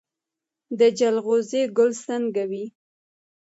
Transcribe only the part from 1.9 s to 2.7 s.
څنګه وي؟